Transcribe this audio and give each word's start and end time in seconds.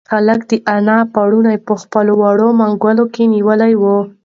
هلک 0.11 0.41
د 0.49 0.51
انا 0.75 0.97
پړونی 1.13 1.57
په 1.67 1.73
خپلو 1.81 2.11
وړو 2.21 2.49
منگولو 2.61 3.05
کې 3.13 3.23
نیولی 3.33 3.73
و. 3.81 3.83